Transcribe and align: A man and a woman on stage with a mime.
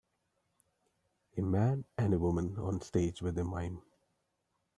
A 1.37 1.41
man 1.43 1.85
and 1.95 2.15
a 2.15 2.17
woman 2.17 2.57
on 2.57 2.81
stage 2.81 3.21
with 3.21 3.37
a 3.37 3.43
mime. 3.43 3.83